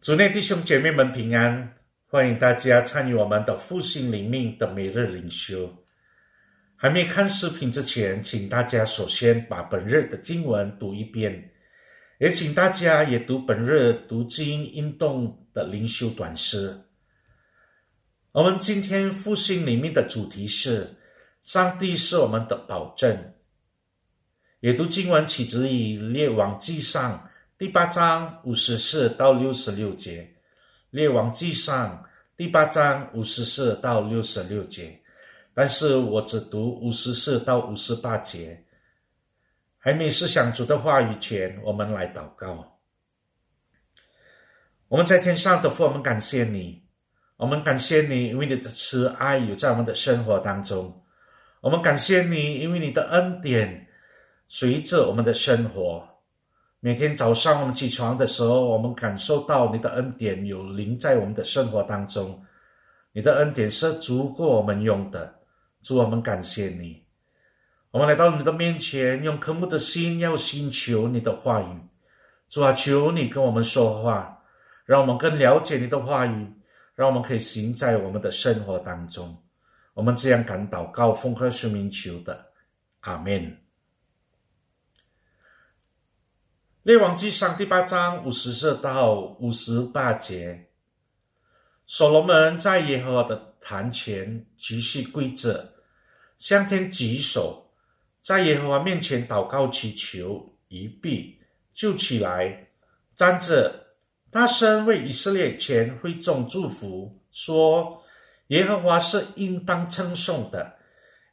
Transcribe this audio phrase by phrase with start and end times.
[0.00, 1.76] 主内弟兄姐妹们平安，
[2.06, 5.70] 欢迎大家参与我们的复兴灵命的每日灵修。
[6.74, 11.52] 还没看视频之前，请大家首先把本日的经文读一遍，
[12.18, 16.74] 也请大家也读本日读经运动的灵修短诗。
[18.32, 20.88] 我们今天复兴灵命的主题是
[21.42, 23.34] “上帝是我们的保证”。
[24.60, 27.26] 也读经文起自于列王记上。
[27.60, 30.22] 第八章五十四到六十六节，
[30.88, 32.02] 《列王记上》
[32.34, 34.98] 第八章五十四到六十六节，
[35.52, 38.64] 但是我只读五十四到五十八节。
[39.76, 42.80] 还没思想主的话语前，我们来祷告。
[44.88, 46.82] 我们在天上的父，我们感谢你，
[47.36, 51.04] 我们感谢你，因为你的慈爱有在我们的生活当中。
[51.60, 53.86] 我们感谢你，因为你的恩典
[54.48, 56.08] 随着我们的生活。
[56.82, 62.42] 每天早上我们起床的时候，我们感受到你的恩典有临在我们的生活当中。
[63.12, 65.40] 你的恩典是足够我们用的，
[65.82, 67.04] 主，我们感谢你。
[67.90, 71.66] 我们来到你的面前，用渴慕的心要寻求你的话语。
[72.48, 74.42] 主啊，求你跟我们说话，
[74.86, 76.50] 让我们更了解你的话语，
[76.94, 79.36] 让我们可以行在我们的生活当中。
[79.92, 82.46] 我们这样感祷告，奉和圣名求的，
[83.00, 83.54] 阿门。
[86.90, 90.66] 列王记上第八章五十四到五十八节，
[91.86, 95.72] 所罗门在耶和华的坛前举起跪着，
[96.36, 97.64] 向天举手，
[98.20, 101.40] 在耶和华面前祷告祈求，一臂
[101.72, 102.66] 就起来
[103.14, 103.72] 站着，
[104.32, 108.02] 大声为以色列全会众祝福，说：
[108.48, 110.76] 耶和华是应当称颂的，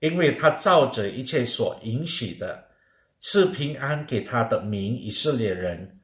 [0.00, 2.71] 因为他照着一切所允许的。
[3.24, 6.00] 赐平安给他的民以色列人，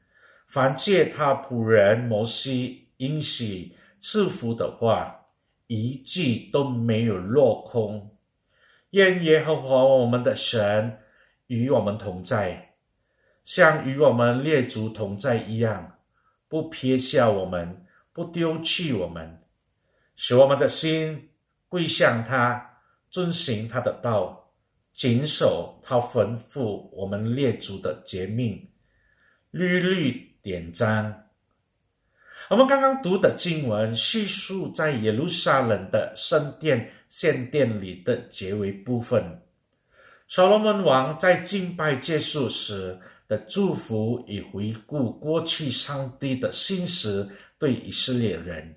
[0.46, 5.26] 凡借他仆人摩西应许赐福的话，
[5.66, 8.16] 一句都没有落空。
[8.90, 11.00] 愿耶和华我们的神
[11.48, 12.76] 与我们同在，
[13.42, 15.98] 像与我们列祖同在一样，
[16.46, 19.42] 不撇下我们，不丢弃我们，
[20.14, 21.30] 使我们的心
[21.68, 22.78] 归向他，
[23.10, 24.47] 遵行他的道。
[24.98, 28.68] 谨守他吩咐我们列祖的诫命，
[29.52, 31.22] 律律典章。
[32.50, 39.40] 我们刚刚读的经文叙述在耶路撒冷的圣殿献殿里的结尾部分。
[40.26, 42.98] 所罗门王在敬拜结束时
[43.28, 47.24] 的祝福与回顾过去上帝的信实
[47.56, 48.74] 对以色列人。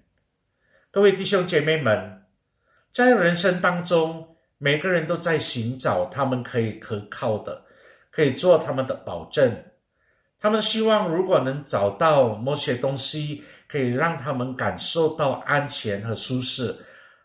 [0.92, 2.22] 各位弟兄姐妹们，
[2.94, 4.28] 在人生当中。
[4.64, 7.66] 每个人都在寻找他们可以可靠的，
[8.12, 9.52] 可以做他们的保证。
[10.40, 16.76] 他们希望，如果能找到某些东西，可以让他们感受到安全和舒适，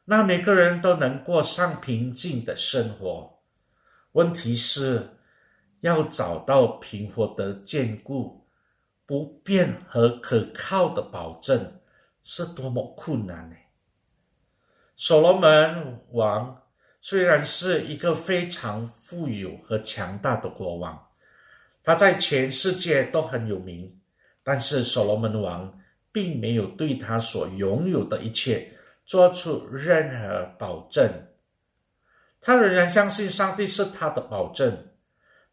[0.06, 3.38] 那每个人都能过上平静的生活。
[4.12, 5.06] 问题是，
[5.80, 8.42] 要找到平和的坚固、
[9.04, 11.60] 不变和可靠的保证，
[12.22, 13.56] 是多么困难呢？
[14.96, 16.62] 所罗门王。
[17.08, 21.00] 虽然是一个非常富有和强大的国王，
[21.84, 23.96] 他在全世界都很有名，
[24.42, 25.72] 但是所罗门王
[26.10, 28.68] 并没有对他所拥有的一切
[29.04, 31.08] 做出任何保证。
[32.40, 34.76] 他仍然相信上帝是他的保证。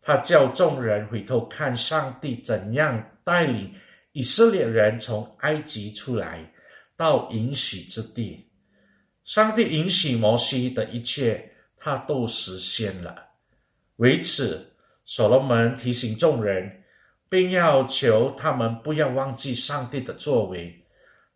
[0.01, 3.71] 他叫众人回头看上帝怎样带领
[4.13, 6.51] 以色列人从埃及出来
[6.97, 8.49] 到应许之地。
[9.23, 13.29] 上帝允许摩西的一切，他都实现了。
[13.97, 14.73] 为此，
[15.03, 16.83] 所罗门提醒众人，
[17.29, 20.85] 并要求他们不要忘记上帝的作为，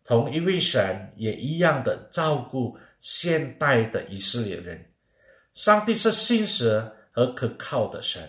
[0.04, 4.90] 同一位神也一样的照顾现代的以色列人。
[5.54, 8.22] 上帝是信实和可靠的神。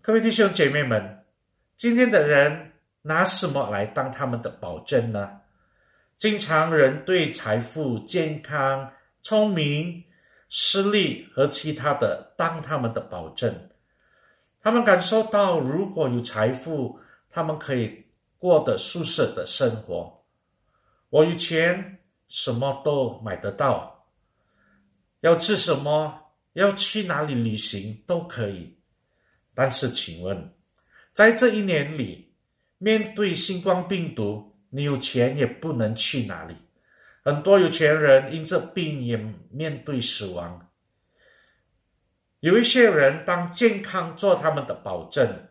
[0.00, 1.24] 各位弟兄姐妹们，
[1.76, 2.72] 今天的人
[3.02, 5.40] 拿什么来当他们的保证呢？
[6.16, 8.90] 经常人对财富、健康、
[9.20, 10.02] 聪明、
[10.48, 13.68] 视力和其他的当他们的保证。
[14.62, 16.98] 他们感受到，如果有财富，
[17.28, 18.06] 他们可以
[18.38, 20.24] 过得舒适的生活。
[21.10, 21.98] 我有钱，
[22.28, 24.06] 什么都买得到。
[25.20, 28.78] 要吃什么，要去哪里旅行都可以。
[29.54, 30.54] 但是，请问，
[31.12, 32.32] 在这一年里，
[32.78, 34.55] 面对新冠病毒？
[34.76, 36.54] 你有钱也不能去哪里，
[37.24, 39.16] 很多有钱人因这病也
[39.50, 40.68] 面对死亡。
[42.40, 45.48] 有一些人当健康做他们的保证，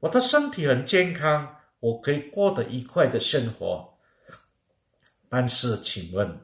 [0.00, 3.98] 我的身体很健康，我可以过得愉快的生活。
[5.28, 6.40] 但是，请问，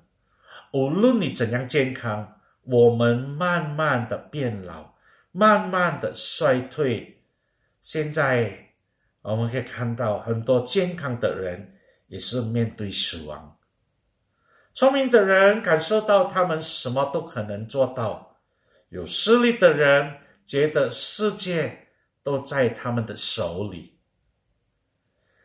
[0.74, 4.92] 无论你怎样健康，我们慢慢的变老，
[5.30, 7.22] 慢慢的衰退。
[7.80, 8.74] 现在
[9.22, 11.74] 我们可以看到，很多健康的人
[12.12, 13.56] 也是面对死亡。
[14.74, 18.36] 聪明的人感受到他们什么都可能做到，
[18.90, 21.88] 有势力的人觉得世界
[22.22, 23.98] 都在他们的手里。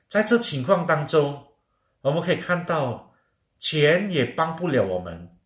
[0.09, 1.47] 在这情况当中，
[2.01, 3.15] 我们可以看到，
[3.57, 5.37] 钱也帮不了我们。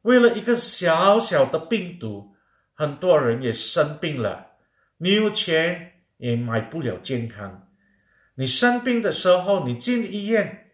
[0.00, 2.34] 为了一个小小的病毒，
[2.72, 4.52] 很多人也生病了。
[4.96, 7.68] 你有钱也买不了健康。
[8.34, 10.72] 你生病的时候，你进医院，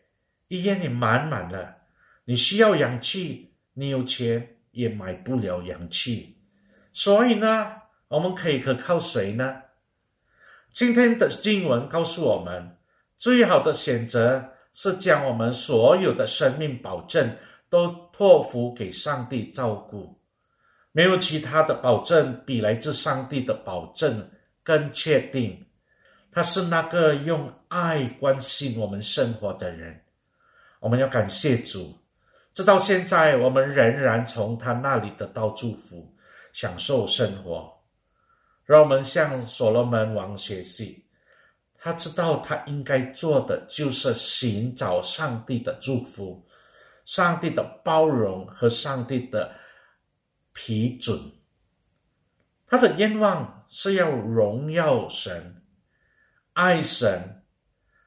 [0.48, 1.76] 医院也满满了。
[2.24, 6.38] 你需要氧气，你有钱也买不了氧气。
[6.92, 7.72] 所以呢，
[8.08, 9.62] 我们可以可靠谁呢？
[10.72, 12.76] 今天的经文告诉我们。
[13.16, 17.36] 最好的选择是将我们所有的生命保证
[17.68, 20.18] 都托付给上帝照顾，
[20.92, 24.30] 没有其他的保证比来自上帝的保证
[24.62, 25.66] 更确定。
[26.32, 30.00] 他是那个用爱关心我们生活的人，
[30.78, 31.96] 我们要感谢主，
[32.52, 36.14] 直到现在我们仍然从他那里得到祝福，
[36.52, 37.76] 享受生活。
[38.64, 41.04] 让我们向所罗门王学习。
[41.76, 46.46] 他知道他应该做的就是寻找上帝的祝福、
[47.04, 49.52] 上帝的包容和上帝的
[50.52, 51.18] 批准。
[52.66, 55.59] 他的愿望是要荣耀神、
[56.52, 57.42] 爱神，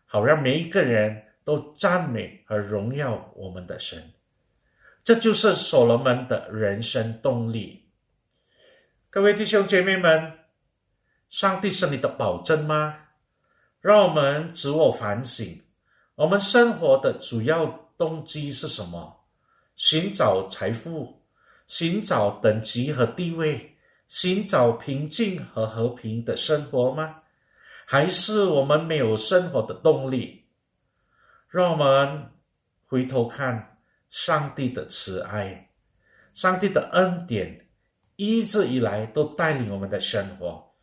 [0.05, 4.11] 好让每一个人都赞美和荣耀我们的神。
[5.03, 7.89] 这就是所罗门的人生动力。
[9.09, 10.39] 各位弟兄姐妹们，
[11.29, 12.97] 上帝是你的保证吗？
[13.81, 15.61] 让我们自我反省：
[16.15, 17.65] 我们生活的主要
[17.97, 19.25] 动机是什么？
[19.75, 21.21] 寻找财富，
[21.67, 23.75] 寻找等级和地位，
[24.07, 27.22] 寻找平静和和平的生活吗？
[27.93, 30.47] 还是我们没有生活的动力？
[31.47, 32.31] 让我们
[32.87, 33.77] 回头看
[34.09, 35.69] 上帝的慈爱，
[36.33, 37.67] 上帝的恩典，
[38.15, 40.73] 一直以来都带领我们的生活。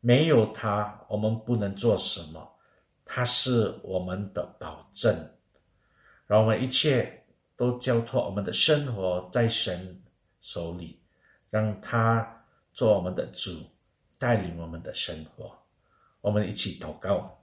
[0.00, 2.56] 没有他，我们不能做什么。
[3.04, 5.14] 他是我们的保证，
[6.26, 7.26] 让我们一切
[7.56, 10.02] 都交托我们的生活在神
[10.40, 10.98] 手里，
[11.50, 13.50] 让他做我们的主，
[14.16, 15.62] 带领我们的生活。
[16.24, 17.38] 我们一起祷告。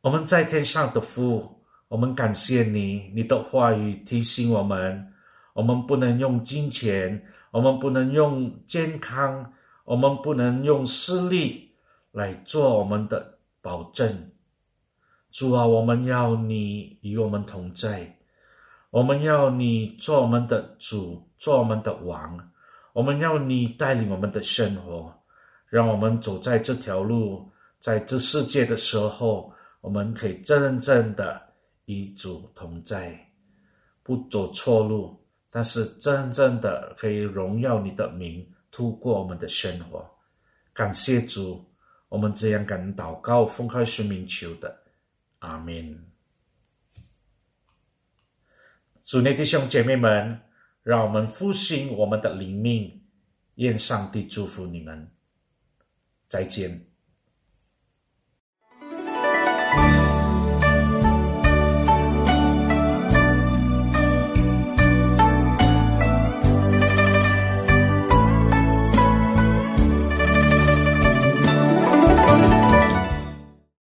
[0.00, 5.14] 我们在天上的父，我们感谢你，你的话语提醒我们：
[5.52, 9.52] 我们不能用金钱，我们不能用健康。
[9.84, 11.74] 我们不能用势力
[12.10, 14.32] 来做我们的保证，
[15.30, 18.16] 主啊，我们要你与我们同在，
[18.88, 22.50] 我们要你做我们的主，做我们的王，
[22.94, 25.14] 我们要你带领我们的生活，
[25.74, 27.50] 让我们走在这条路，
[27.80, 31.42] 在这世界的时候，我们可以真正的
[31.86, 33.28] 与主同在，
[34.04, 38.48] 不走错路，但是真正的可以荣耀你的名。
[38.70, 40.08] 度过我们的生活，
[40.72, 41.68] 感谢主，
[42.08, 44.80] 我们这样感恩祷告，奉开生命求的，
[45.40, 46.06] 阿门。
[49.02, 50.40] 主内弟兄姐妹们，
[50.84, 53.02] 让我们复兴我们的灵命，
[53.56, 55.10] 愿上帝祝福你们，
[56.34, 56.93] Stay tuned.